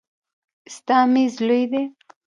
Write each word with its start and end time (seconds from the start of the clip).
ستا 0.75 0.97
میز 1.11 1.33
لوی 1.45 1.63
دی. 1.71 1.83